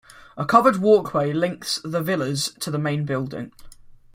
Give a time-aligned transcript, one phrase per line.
[0.35, 3.51] A covered walkway links the Villas to the main building.